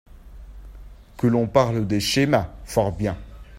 Que 1.17 1.27
l’on 1.27 1.45
parle 1.45 1.85
des 1.85 1.99
schémas, 1.99 2.49
fort 2.65 2.91
bien. 2.91 3.15